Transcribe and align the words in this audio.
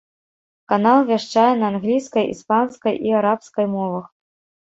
Канал 0.71 0.99
вяшчае 1.09 1.43
на 1.59 1.65
англійскай, 1.73 2.25
іспанскай 2.35 2.95
і 3.09 3.13
арабскай 3.21 3.65
мовах. 3.77 4.05